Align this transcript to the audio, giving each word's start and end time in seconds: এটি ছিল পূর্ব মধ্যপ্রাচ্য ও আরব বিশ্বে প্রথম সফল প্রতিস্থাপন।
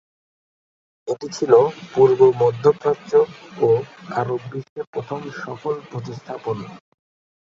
এটি 1.07 1.27
ছিল 1.37 1.53
পূর্ব 1.93 2.19
মধ্যপ্রাচ্য 2.41 3.11
ও 3.59 3.67
আরব 4.19 4.41
বিশ্বে 4.51 4.81
প্রথম 4.93 5.19
সফল 5.41 5.75
প্রতিস্থাপন। 5.89 6.57